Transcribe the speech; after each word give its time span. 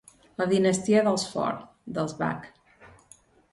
La 0.41 0.45
dinastia 0.53 1.03
dels 1.09 1.27
Ford, 1.35 1.69
dels 1.99 2.19
Bach. 2.25 2.51